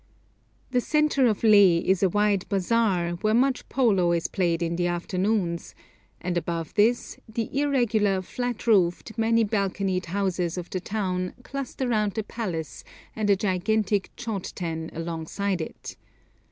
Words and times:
The 0.71 0.81
centre 0.81 1.27
of 1.27 1.43
Leh 1.43 1.77
is 1.85 2.01
a 2.01 2.09
wide 2.09 2.49
bazaar, 2.49 3.11
where 3.21 3.35
much 3.35 3.69
polo 3.69 4.13
is 4.13 4.27
played 4.27 4.63
in 4.63 4.75
the 4.75 4.87
afternoons; 4.87 5.75
and 6.19 6.39
above 6.39 6.73
this 6.73 7.19
the 7.29 7.55
irregular, 7.55 8.23
flat 8.23 8.65
roofed, 8.65 9.15
many 9.15 9.43
balconied 9.45 10.07
houses 10.07 10.57
of 10.57 10.71
the 10.71 10.79
town 10.79 11.35
cluster 11.43 11.87
round 11.87 12.13
the 12.13 12.23
palace 12.23 12.83
and 13.15 13.29
a 13.29 13.35
gigantic 13.35 14.09
chod 14.17 14.45
ten 14.55 14.89
alongside 14.95 15.61
it. 15.61 15.95